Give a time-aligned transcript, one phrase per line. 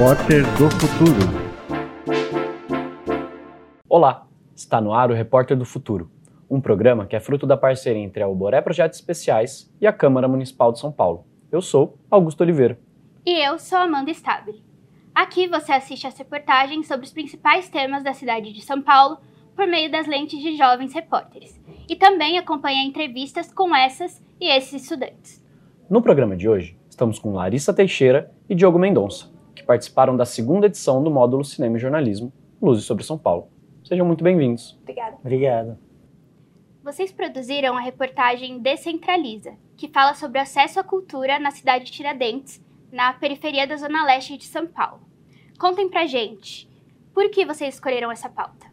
[0.00, 1.20] Repórter do Futuro.
[3.86, 4.26] Olá,
[4.56, 6.10] está no ar o Repórter do Futuro,
[6.48, 10.26] um programa que é fruto da parceria entre a Alboré Projetos Especiais e a Câmara
[10.26, 11.26] Municipal de São Paulo.
[11.52, 12.80] Eu sou Augusto Oliveira.
[13.26, 14.64] E eu sou Amanda Stabile.
[15.14, 19.18] Aqui você assiste as reportagens sobre os principais temas da cidade de São Paulo
[19.54, 24.82] por meio das lentes de jovens repórteres e também acompanha entrevistas com essas e esses
[24.82, 25.44] estudantes.
[25.90, 29.38] No programa de hoje, estamos com Larissa Teixeira e Diogo Mendonça,
[29.70, 33.46] participaram da segunda edição do módulo Cinema e Jornalismo, Luzes sobre São Paulo.
[33.84, 34.76] Sejam muito bem-vindos.
[34.82, 35.16] Obrigada.
[35.20, 35.78] Obrigado.
[36.82, 42.60] Vocês produziram a reportagem Descentraliza, que fala sobre acesso à cultura na cidade de Tiradentes,
[42.90, 45.02] na periferia da Zona Leste de São Paulo.
[45.56, 46.68] Contem pra gente,
[47.14, 48.66] por que vocês escolheram essa pauta?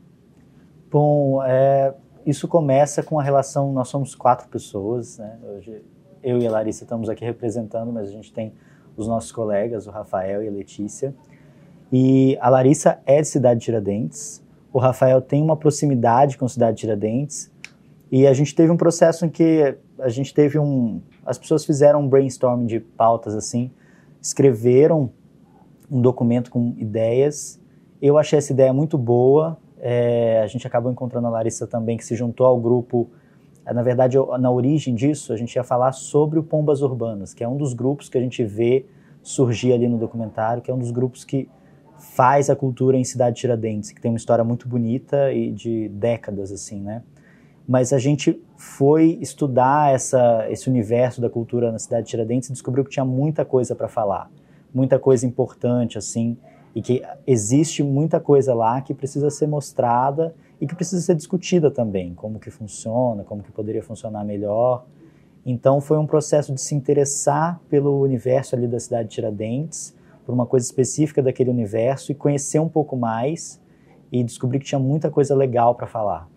[0.89, 1.93] Bom, é,
[2.25, 5.37] isso começa com a relação, nós somos quatro pessoas, né?
[5.43, 5.79] Hoje
[6.23, 8.51] eu e a Larissa estamos aqui representando, mas a gente tem
[8.97, 11.15] os nossos colegas, o Rafael e a Letícia.
[11.91, 16.75] E a Larissa é de Cidade de Tiradentes, o Rafael tem uma proximidade com Cidade
[16.75, 17.49] de Tiradentes,
[18.11, 21.01] e a gente teve um processo em que a gente teve um.
[21.25, 23.71] As pessoas fizeram um brainstorming de pautas assim,
[24.21, 25.09] escreveram
[25.89, 27.59] um documento com ideias.
[28.01, 29.57] Eu achei essa ideia muito boa.
[29.79, 33.09] É, a gente acabou encontrando a Larissa também, que se juntou ao grupo
[33.73, 37.47] na verdade, na origem disso, a gente ia falar sobre o Pombas Urbanas, que é
[37.47, 38.85] um dos grupos que a gente vê
[39.21, 41.49] surgir ali no documentário, que é um dos grupos que
[41.99, 46.51] faz a cultura em Cidade Tiradentes, que tem uma história muito bonita e de décadas,
[46.51, 47.03] assim, né?
[47.67, 52.85] Mas a gente foi estudar essa, esse universo da cultura na Cidade Tiradentes e descobriu
[52.85, 54.31] que tinha muita coisa para falar,
[54.73, 56.37] muita coisa importante, assim,
[56.73, 61.69] e que existe muita coisa lá que precisa ser mostrada e que precisa ser discutida
[61.69, 64.85] também, como que funciona, como que poderia funcionar melhor.
[65.45, 70.33] Então foi um processo de se interessar pelo universo ali da cidade de Tiradentes, por
[70.33, 73.61] uma coisa específica daquele universo e conhecer um pouco mais
[74.11, 76.27] e descobrir que tinha muita coisa legal para falar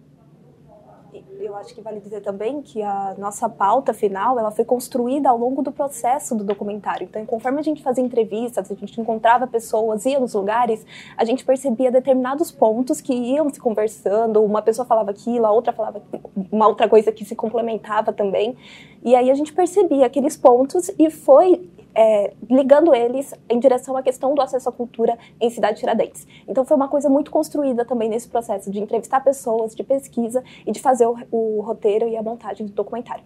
[1.61, 5.63] acho que vale dizer também que a nossa pauta final ela foi construída ao longo
[5.63, 7.07] do processo do documentário.
[7.09, 10.85] Então, conforme a gente fazia entrevistas, a gente encontrava pessoas, ia nos lugares,
[11.17, 14.43] a gente percebia determinados pontos que iam se conversando.
[14.43, 16.03] Uma pessoa falava aquilo, a outra falava
[16.51, 18.57] uma outra coisa que se complementava também.
[19.03, 24.03] E aí a gente percebia aqueles pontos e foi é, ligando eles em direção à
[24.03, 26.27] questão do acesso à cultura em Cidade Tiradentes.
[26.47, 30.73] Então foi uma coisa muito construída também nesse processo de entrevistar pessoas, de pesquisa e
[30.73, 33.25] de fazer o, o roteiro e a montagem do documentário.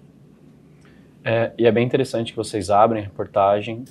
[1.25, 3.85] É, e é bem interessante que vocês abrem a reportagem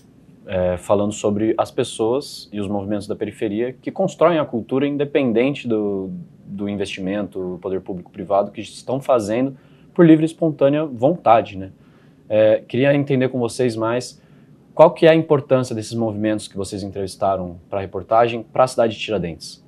[0.46, 5.68] é, falando sobre as pessoas e os movimentos da periferia que constroem a cultura independente
[5.68, 6.12] do,
[6.46, 9.58] do investimento, poder público-privado, que estão fazendo
[9.94, 11.72] por livre e espontânea vontade, né?
[12.30, 14.22] É, queria entender com vocês mais
[14.74, 18.68] qual que é a importância desses movimentos que vocês entrevistaram para a reportagem para a
[18.68, 19.64] cidade de Tiradentes?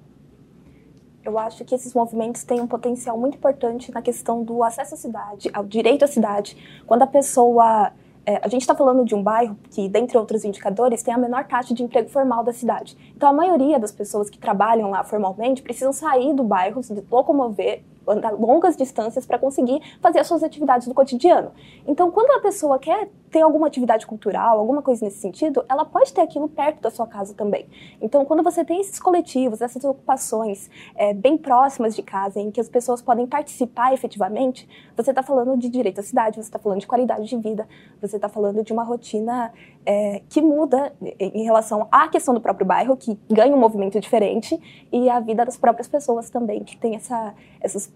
[1.24, 4.98] Eu acho que esses movimentos têm um potencial muito importante na questão do acesso à
[4.98, 6.56] cidade, ao direito à cidade.
[6.86, 7.92] Quando a pessoa
[8.26, 11.46] é, a gente está falando de um bairro que, dentre outros indicadores, tem a menor
[11.46, 12.98] taxa de emprego formal da cidade.
[13.16, 17.84] Então, a maioria das pessoas que trabalham lá formalmente precisam sair do bairro, se locomover
[18.08, 21.52] andar longas distâncias para conseguir fazer as suas atividades do cotidiano.
[21.88, 26.14] Então, quando a pessoa quer ter alguma atividade cultural, alguma coisa nesse sentido, ela pode
[26.14, 27.68] ter aquilo perto da sua casa também.
[28.02, 32.62] Então, quando você tem esses coletivos, essas ocupações é, bem próximas de casa, em que
[32.62, 36.80] as pessoas podem participar efetivamente, você está falando de direito à cidade, você está falando
[36.80, 37.68] de qualidade de vida,
[38.02, 39.52] você está falando de uma rotina
[39.86, 44.60] é, que muda em relação à questão do próprio bairro, que ganha um movimento diferente,
[44.92, 47.92] e a vida das próprias pessoas também, que tem essa, essas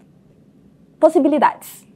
[0.98, 1.89] possibilidades.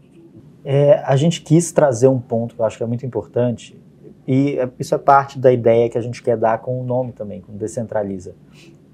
[0.64, 3.78] É, a gente quis trazer um ponto que eu acho que é muito importante,
[4.26, 7.12] e é, isso é parte da ideia que a gente quer dar com o nome
[7.12, 8.34] também, com Descentraliza,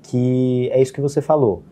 [0.03, 1.62] que é isso que você falou.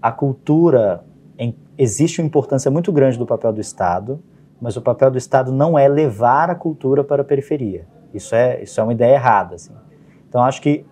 [0.00, 1.02] A cultura,
[1.38, 4.20] em, existe uma importância muito grande do papel do Estado,
[4.60, 7.86] mas o papel do Estado não é levar a cultura para a periferia.
[8.12, 9.54] Isso é, isso é uma ideia errada.
[9.54, 9.72] Assim.
[10.28, 10.84] Então, acho que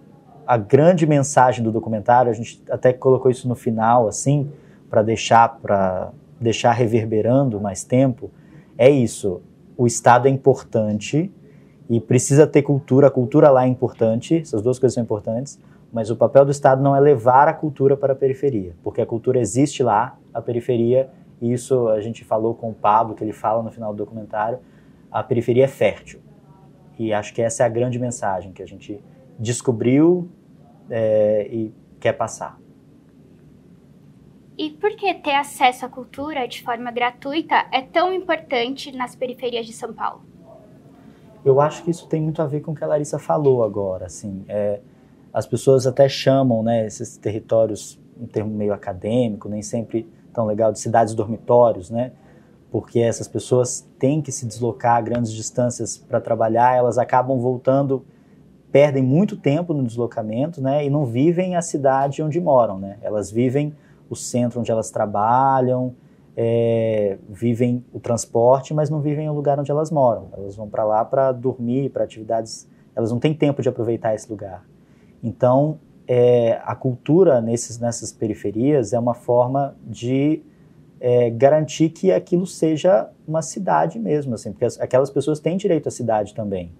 [0.47, 4.51] a grande mensagem do documentário, a gente até colocou isso no final, assim,
[4.89, 6.11] para deixar para
[6.41, 8.31] deixar reverberando mais tempo,
[8.79, 9.43] é isso.
[9.77, 11.31] O Estado é importante
[11.89, 15.59] e precisa ter cultura, a cultura lá é importante, essas duas coisas são importantes,
[15.93, 19.07] mas o papel do Estado não é levar a cultura para a periferia, porque a
[19.07, 21.11] cultura existe lá, a periferia,
[21.41, 24.59] e isso a gente falou com o Pablo, que ele fala no final do documentário,
[25.11, 26.21] a periferia é fértil.
[26.99, 29.03] E acho que essa é a grande mensagem que a gente
[29.39, 30.29] descobriu
[30.89, 32.59] é, e quer passar.
[34.61, 39.65] E por que ter acesso à cultura de forma gratuita é tão importante nas periferias
[39.65, 40.21] de São Paulo?
[41.43, 44.05] Eu acho que isso tem muito a ver com o que a Larissa falou agora.
[44.05, 44.81] Assim, é,
[45.33, 50.71] as pessoas até chamam né, esses territórios, um termo meio acadêmico, nem sempre tão legal,
[50.71, 52.13] de cidades dormitórios, né?
[52.71, 58.05] Porque essas pessoas têm que se deslocar a grandes distâncias para trabalhar, elas acabam voltando,
[58.71, 60.85] perdem muito tempo no deslocamento, né?
[60.85, 62.99] E não vivem a cidade onde moram, né?
[63.01, 63.75] Elas vivem
[64.11, 65.95] o centro onde elas trabalham,
[66.37, 70.29] é, vivem o transporte, mas não vivem o lugar onde elas moram.
[70.33, 72.69] Elas vão para lá para dormir, para atividades.
[72.95, 74.65] Elas não têm tempo de aproveitar esse lugar.
[75.23, 75.79] Então,
[76.09, 80.43] é, a cultura nesses, nessas periferias é uma forma de
[81.01, 85.89] é, garantir que aquilo seja uma cidade mesmo, assim, porque as, aquelas pessoas têm direito
[85.89, 86.73] à cidade também.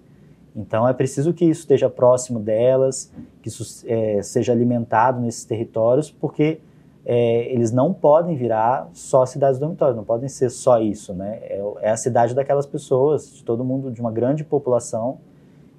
[0.55, 3.11] Então é preciso que isso esteja próximo delas,
[3.41, 6.59] que isso é, seja alimentado nesses territórios, porque
[7.05, 11.39] é, eles não podem virar só cidades dormitórias, não podem ser só isso, né?
[11.41, 15.19] É, é, a cidade daquelas pessoas, de todo mundo, de uma grande população,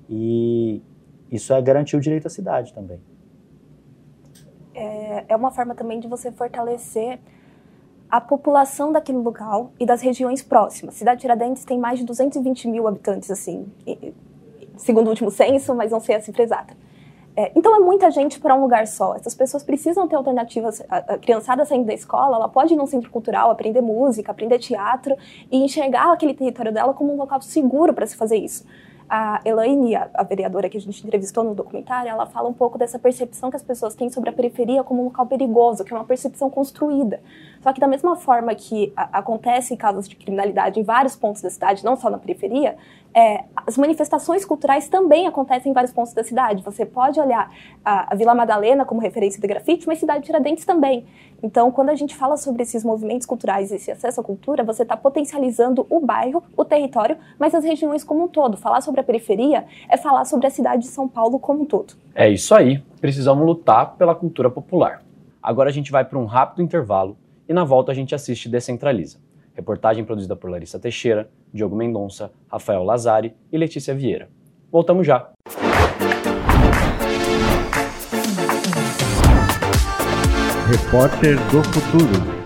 [0.09, 0.83] e
[1.31, 2.99] isso é garantir o direito à cidade também
[4.75, 7.19] é, é uma forma também de você fortalecer
[8.11, 10.95] a população daquele local e das regiões próximas.
[10.95, 13.67] Cidade Tiradentes tem mais de 220 mil habitantes, assim,
[14.77, 16.77] segundo o último censo, mas não sei a cifra exata.
[17.35, 19.15] É, então é muita gente para um lugar só.
[19.15, 20.83] Essas pessoas precisam ter alternativas.
[20.89, 24.59] A, a, criançada saindo da escola, ela pode ir num centro cultural, aprender música, aprender
[24.59, 25.17] teatro
[25.51, 28.65] e enxergar aquele território dela como um local seguro para se fazer isso
[29.15, 32.79] a Elaine, a, a, vereadora que a gente entrevistou no documentário, ela fala um pouco
[32.79, 35.97] dessa percepção que as pessoas têm sobre a periferia como um local perigoso, que é
[35.97, 37.21] uma percepção construída.
[37.61, 41.51] Só que da mesma forma que a, acontece casos de criminalidade em vários pontos da
[41.51, 42.75] cidade, não só na periferia,
[43.15, 46.63] é, as manifestações culturais também acontecem em vários pontos da cidade.
[46.63, 47.51] Você pode olhar
[47.85, 51.07] a, a Vila Madalena como referência de grafite, mas cidade de Tiradentes também.
[51.43, 54.97] Então, quando a gente fala sobre esses movimentos culturais, esse acesso à cultura, você está
[54.97, 58.57] potencializando o bairro, o território, mas as regiões como um todo.
[58.57, 61.95] Falar sobre a periferia é falar sobre a cidade de São Paulo como um todo.
[62.15, 62.83] É isso aí.
[63.01, 65.03] Precisamos lutar pela cultura popular.
[65.43, 67.17] Agora a gente vai para um rápido intervalo
[67.49, 69.19] e na volta a gente assiste Descentraliza.
[69.55, 74.29] Reportagem produzida por Larissa Teixeira, Diogo Mendonça, Rafael Lazari e Letícia Vieira.
[74.71, 75.31] Voltamos já.
[80.69, 82.42] Repórter do Futuro.